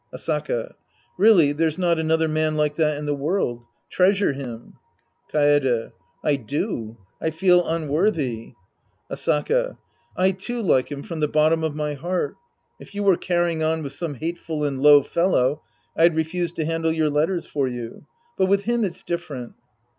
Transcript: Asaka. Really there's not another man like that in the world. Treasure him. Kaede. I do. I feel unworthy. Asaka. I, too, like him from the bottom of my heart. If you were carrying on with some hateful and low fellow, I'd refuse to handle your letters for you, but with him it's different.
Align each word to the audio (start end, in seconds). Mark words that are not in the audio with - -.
Asaka. 0.11 0.73
Really 1.15 1.51
there's 1.51 1.77
not 1.77 1.99
another 1.99 2.27
man 2.27 2.57
like 2.57 2.75
that 2.77 2.97
in 2.97 3.05
the 3.05 3.13
world. 3.13 3.61
Treasure 3.91 4.33
him. 4.33 4.77
Kaede. 5.31 5.91
I 6.23 6.37
do. 6.37 6.97
I 7.21 7.29
feel 7.29 7.63
unworthy. 7.67 8.55
Asaka. 9.11 9.77
I, 10.17 10.31
too, 10.31 10.59
like 10.63 10.91
him 10.91 11.03
from 11.03 11.19
the 11.19 11.27
bottom 11.27 11.63
of 11.63 11.75
my 11.75 11.93
heart. 11.93 12.35
If 12.79 12.95
you 12.95 13.03
were 13.03 13.15
carrying 13.15 13.61
on 13.61 13.83
with 13.83 13.93
some 13.93 14.15
hateful 14.15 14.63
and 14.63 14.81
low 14.81 15.03
fellow, 15.03 15.61
I'd 15.95 16.15
refuse 16.15 16.51
to 16.53 16.65
handle 16.65 16.91
your 16.91 17.11
letters 17.11 17.45
for 17.45 17.67
you, 17.67 18.07
but 18.39 18.47
with 18.47 18.63
him 18.63 18.83
it's 18.83 19.03
different. 19.03 19.53